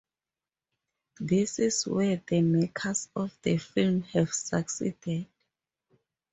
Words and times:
This 1.19 1.59
is 1.59 1.85
where 1.85 2.23
the 2.27 2.41
makers 2.41 3.07
of 3.15 3.37
the 3.43 3.57
film 3.57 4.01
have 4.13 4.33
succeeded. 4.33 5.27